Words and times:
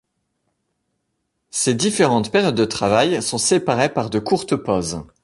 Ces 1.51 1.75
différentes 1.75 2.31
périodes 2.31 2.55
de 2.55 2.65
travail 2.65 3.21
sont 3.21 3.37
séparées 3.37 3.93
par 3.93 4.09
de 4.09 4.17
courtes 4.17 4.55
pauses. 4.55 5.03